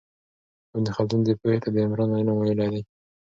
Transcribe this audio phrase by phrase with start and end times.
[0.73, 2.81] ابن خلدون دې پوهې ته د عمران علم ویلی دی.